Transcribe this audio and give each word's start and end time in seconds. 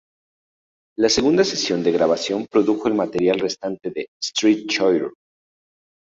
La 0.97 1.09
segunda 1.09 1.43
sesión 1.43 1.83
de 1.83 1.91
grabación 1.91 2.47
produjo 2.49 2.87
el 2.87 2.95
material 2.95 3.37
restante 3.39 3.91
de 3.91 4.07
"Street 4.19 4.65
Choir". 4.67 5.11